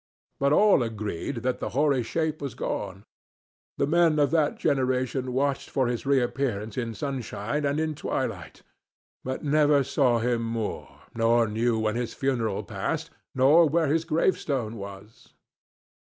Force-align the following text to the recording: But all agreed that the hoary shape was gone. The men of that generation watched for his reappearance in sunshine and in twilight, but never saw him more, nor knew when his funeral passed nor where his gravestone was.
But 0.39 0.51
all 0.51 0.81
agreed 0.81 1.43
that 1.45 1.59
the 1.59 1.69
hoary 1.77 2.01
shape 2.01 2.41
was 2.41 2.55
gone. 2.55 3.05
The 3.77 3.85
men 3.85 4.17
of 4.17 4.31
that 4.31 4.57
generation 4.57 5.31
watched 5.31 5.69
for 5.69 5.85
his 5.85 6.07
reappearance 6.07 6.75
in 6.75 6.95
sunshine 6.95 7.65
and 7.65 7.79
in 7.79 7.93
twilight, 7.93 8.63
but 9.23 9.43
never 9.43 9.83
saw 9.83 10.17
him 10.17 10.41
more, 10.41 10.89
nor 11.13 11.47
knew 11.47 11.77
when 11.77 11.95
his 11.97 12.15
funeral 12.15 12.63
passed 12.63 13.11
nor 13.35 13.69
where 13.69 13.89
his 13.89 14.03
gravestone 14.03 14.75
was. 14.75 15.33